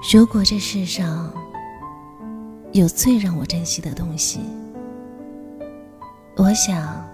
[0.00, 1.28] 如果这世上
[2.70, 4.38] 有最让我珍惜的东西，
[6.36, 7.04] 我想，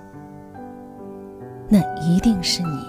[1.66, 2.84] 那一定是你。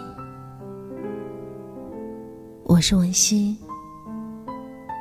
[2.65, 3.57] 我是文熙，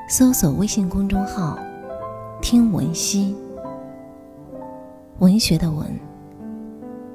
[0.08, 1.58] 搜索微信公众号
[2.40, 3.36] “听文熙”，
[5.18, 5.86] 文学的文，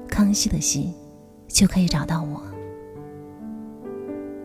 [0.05, 0.93] 康熙的熙，
[1.47, 2.41] 就可以找到我。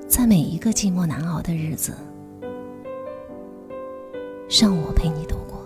[0.06, 1.92] 在每一个寂寞难熬的日子。
[4.60, 5.60] 让我陪你度过。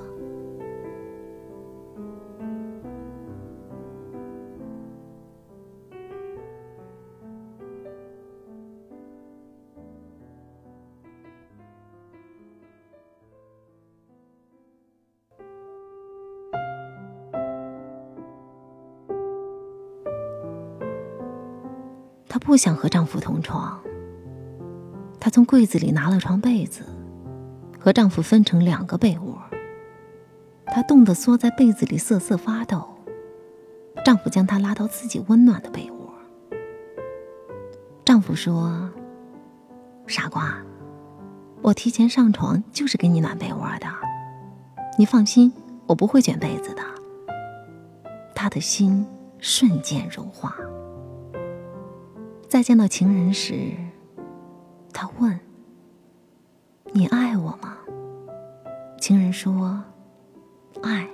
[22.27, 23.79] 她不想和丈夫同床，
[25.21, 26.83] 她从柜子里拿了床被子。
[27.79, 29.39] 和丈夫分成两个被窝，
[30.67, 32.89] 她冻得缩在被子里瑟瑟发抖。
[34.05, 36.13] 丈夫将她拉到自己温暖的被窝。
[38.05, 38.91] 丈夫说
[40.07, 40.57] ：“傻瓜，
[41.63, 43.87] 我提前上床就是给你暖被窝的，
[44.99, 45.53] 你放心，
[45.87, 46.83] 我不会卷被子的。”
[48.35, 49.07] 她的心
[49.39, 50.57] 瞬间融化。
[52.49, 53.73] 再见到情人时，
[54.93, 55.39] 她问。
[56.99, 57.79] 你爱我吗？
[58.99, 59.81] 情人说
[60.83, 61.09] ：“爱。”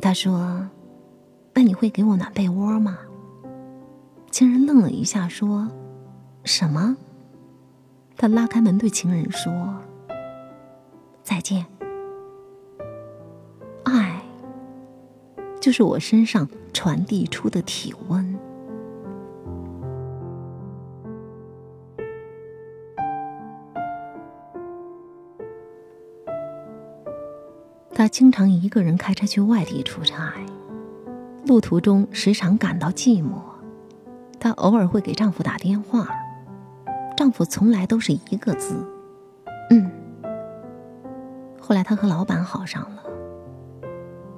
[0.00, 0.64] 他说
[1.52, 2.96] ：“那你会给我暖被窝吗？”
[4.30, 5.68] 情人愣了一下，说
[6.46, 6.96] ：“什么？”
[8.16, 9.52] 他拉开门对情人说
[11.24, 11.66] ：“再见。”
[13.82, 14.22] 爱，
[15.60, 18.27] 就是我身上传递出的体温。
[27.98, 30.32] 她经常一个人开车去外地出差，
[31.46, 33.40] 路途中时常感到寂寞。
[34.38, 36.08] 她偶尔会给丈夫打电话，
[37.16, 38.86] 丈夫从来都是一个字
[39.70, 39.90] ：“嗯。”
[41.58, 43.02] 后来她和老板好上了，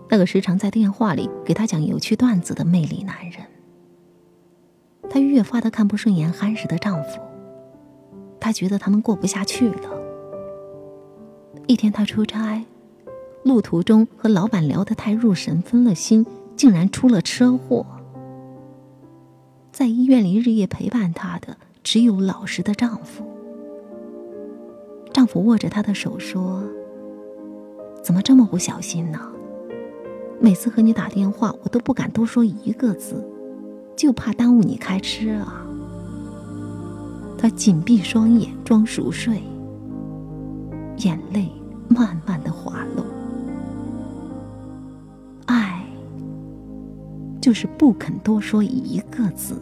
[0.08, 3.44] 那个时常在电话里给她讲有趣段子的魅力男人。
[5.10, 7.20] 她越发的看不顺眼憨实的丈夫，
[8.40, 9.90] 她觉得他们过不下去了。
[11.66, 12.64] 一天，她出差。
[13.42, 17.86] 路途中和老板聊得太入神，分了心，竟然出了车祸。
[19.72, 23.24] 在医院里日夜陪伴她的只有老实的丈夫。
[25.12, 26.62] 丈夫握着她的手说
[28.04, 29.20] ：“怎么这么不小心呢？
[30.38, 33.26] 每次和你打电话，我都不敢多说一个字，
[33.96, 35.66] 就怕耽误你开吃啊。”
[37.38, 39.42] 她紧闭双眼装熟睡，
[40.98, 41.48] 眼泪
[41.88, 42.69] 慢慢的滑
[47.40, 49.60] 就是不肯多说一个字。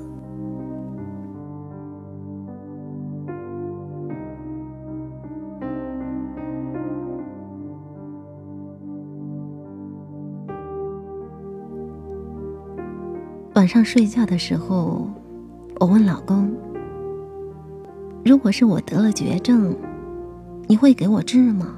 [13.54, 15.08] 晚上睡觉的时候，
[15.80, 16.48] 我问老公
[18.24, 19.74] ：“如果是我得了绝症，
[20.68, 21.74] 你会给我治吗？”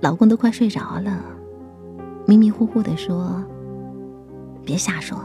[0.00, 1.24] 老公都快睡着了，
[2.26, 3.42] 迷迷糊糊的说。
[4.68, 5.18] 别瞎说，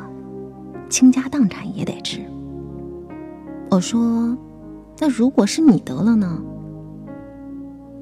[0.90, 2.22] 倾家荡产也得治。
[3.70, 4.38] 我说，
[4.98, 6.42] 那如果是你得了呢？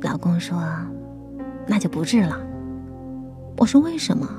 [0.01, 0.61] 老公说，
[1.67, 2.37] 那就不治了。
[3.57, 4.29] 我说为什么？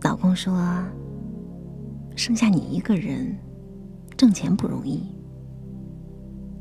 [0.00, 0.58] 老公说，
[2.16, 3.36] 剩下你一个人，
[4.16, 5.06] 挣钱不容易。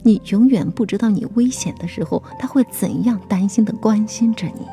[0.03, 4.67] 你永远不知道你危险的时候，他会怎样担心的关心着你。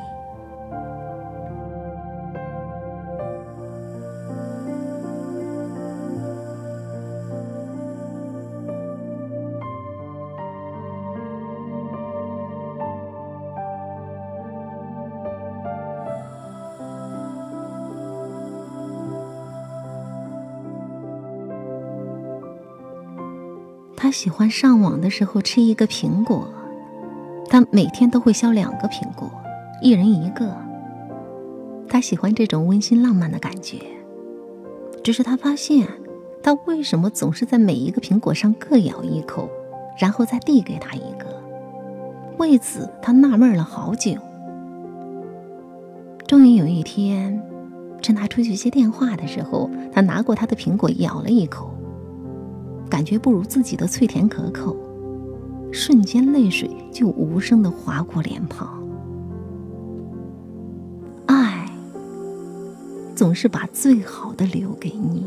[24.11, 26.47] 喜欢上网的时候吃一个苹果，
[27.49, 29.31] 他每天都会削两个苹果，
[29.81, 30.55] 一人一个。
[31.87, 33.77] 他喜欢这种温馨浪漫的感觉，
[35.03, 35.87] 只是他发现，
[36.41, 39.49] 他为什么总是在每一个苹果上各咬一口，
[39.97, 41.25] 然后再递给他一个？
[42.37, 44.13] 为此，他纳闷了好久。
[46.25, 47.41] 终于有一天，
[48.01, 51.69] 趁他出去接电话的时候，他拿过他的苹果，咬了一口。
[52.91, 54.75] 感觉不如自己的脆甜可口，
[55.71, 58.85] 瞬间泪水就无声的划过脸庞。
[61.25, 61.71] 爱
[63.15, 65.25] 总是把最好的留给你。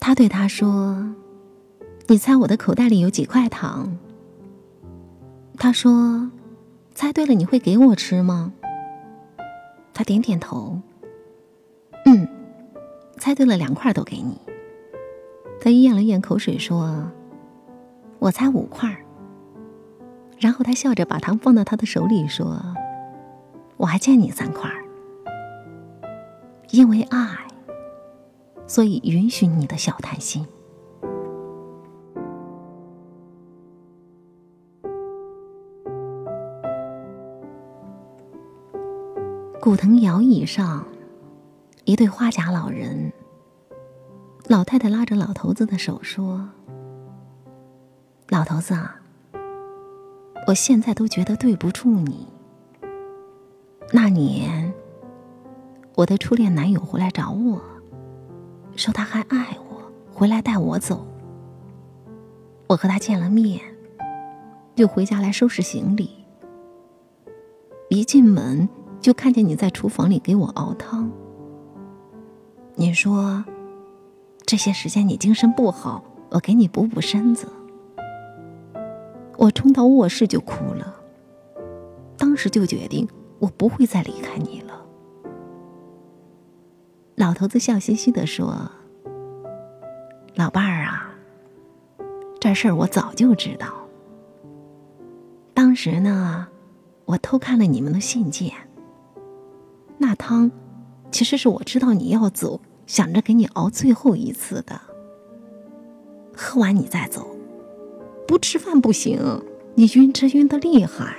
[0.00, 1.14] 他对他说
[2.08, 3.96] ：“你猜我的口袋里有几块糖？”
[5.62, 6.30] 他说
[6.94, 8.50] ：“猜对了，你会给我吃吗？”
[9.92, 10.80] 他点点头。
[12.06, 12.26] 嗯，
[13.18, 14.40] 猜对了，两块都给你。
[15.60, 17.10] 他咽了咽口水说
[18.18, 19.04] ：“我猜五块。”
[20.40, 22.58] 然后他笑着把糖放到他的手里说
[23.76, 24.70] ：“我还欠你三块。”
[26.72, 27.28] 因为爱，
[28.66, 30.46] 所以允许你的小贪心。
[39.62, 40.86] 古藤摇椅上，
[41.84, 43.12] 一对花甲老人。
[44.46, 46.48] 老太太拉着老头子的手说
[48.30, 48.96] ：“老头子啊，
[50.46, 52.26] 我现在都觉得对不住你。
[53.92, 54.72] 那年，
[55.94, 57.60] 我的初恋男友回来找我，
[58.76, 61.06] 说他还爱我，回来带我走。
[62.66, 63.60] 我和他见了面，
[64.74, 66.10] 就回家来收拾行李。
[67.90, 68.66] 一进门。”
[69.00, 71.10] 就看见你在厨房里给我熬汤。
[72.74, 73.44] 你说，
[74.46, 77.46] 这些时间你精神不好，我给你补补身子。
[79.36, 80.94] 我冲到卧室就哭了，
[82.16, 83.08] 当时就决定
[83.38, 84.84] 我不会再离开你了。
[87.16, 88.70] 老头子笑嘻嘻的说
[90.36, 91.10] ：“老伴儿啊，
[92.38, 93.66] 这事儿我早就知道。
[95.52, 96.48] 当时呢，
[97.04, 98.52] 我偷看了你们的信件。”
[100.20, 100.50] 汤，
[101.10, 104.78] 其实是我知道你要走，想着给你熬最后一次的。
[106.36, 107.26] 喝完你再走，
[108.28, 109.18] 不吃饭不行，
[109.74, 111.16] 你晕车晕的厉害。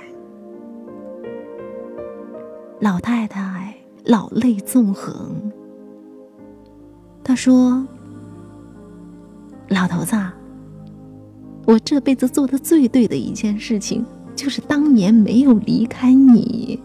[2.80, 5.52] 老太太老泪纵横，
[7.24, 7.84] 她说
[9.68, 10.16] ：“老头子，
[11.66, 14.04] 我这辈子做的最对的一件事情，
[14.34, 16.80] 就是当年没有离开你。”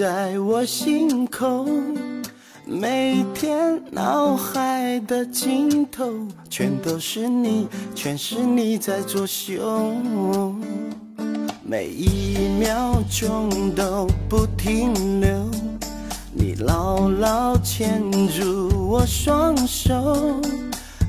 [0.00, 1.66] 在我心口。
[2.64, 9.92] 每天脑海的尽头，全都是你，全是你在作秀。
[11.62, 15.28] 每一秒钟都不停留，
[16.32, 20.40] 你牢牢牵住我双手，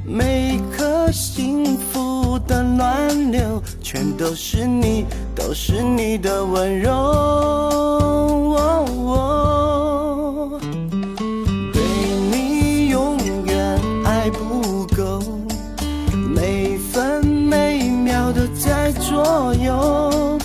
[0.06, 2.12] 每颗幸福。
[2.48, 8.41] 的暖流，全都是你，都是你的温柔。
[11.74, 11.81] 对
[12.31, 15.22] 你永远爱不够，
[16.36, 20.38] 每分每秒都在左右。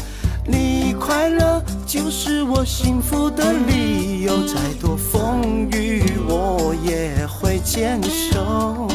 [0.46, 8.88] 你快乐就是我幸福的理由，再多风雨我也会坚守。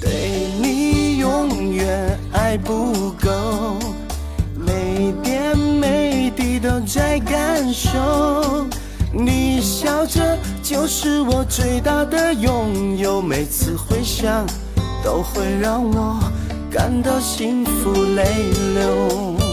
[0.00, 3.76] 对你永远爱不够
[6.86, 8.66] 在感受。
[9.12, 14.46] 你笑着就是我最大的拥有，每次回想
[15.02, 16.18] 都会让我
[16.70, 18.24] 感到幸福泪
[18.74, 19.45] 流。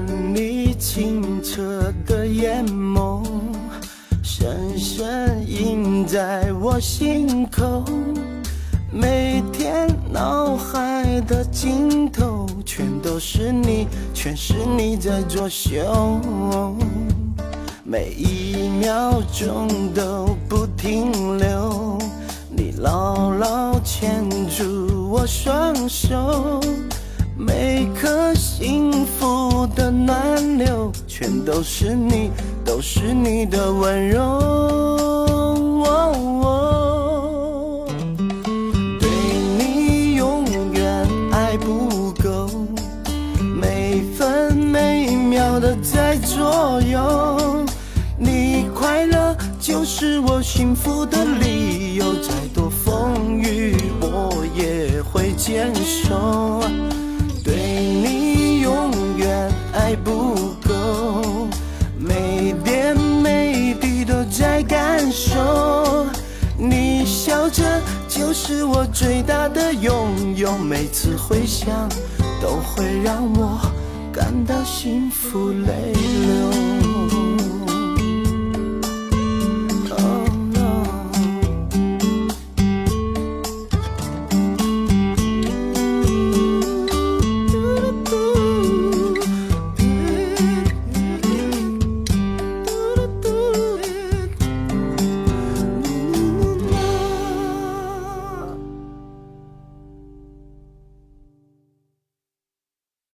[0.00, 3.22] 你清澈的眼眸，
[4.22, 7.84] 深深印在我心口，
[8.90, 16.20] 每天脑海的尽头，全都是你，全是你在作秀。
[17.84, 21.98] 每一秒钟都不停留，
[22.50, 26.60] 你牢牢牵住我双手，
[27.38, 29.05] 每颗心，
[31.18, 32.30] 全都是你，
[32.62, 34.20] 都是你的温柔。
[39.00, 39.08] 对
[39.56, 40.44] 你永
[40.74, 42.50] 远爱不够，
[43.40, 47.64] 每分每秒的在左右，
[48.18, 56.60] 你快乐就是我幸福的理由，再多风雨我也会坚守。
[68.38, 71.88] 是我最大的拥有，每次回想
[72.40, 73.58] 都会让我
[74.12, 76.95] 感到幸福泪流。